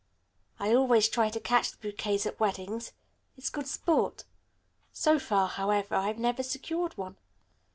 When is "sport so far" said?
3.67-5.47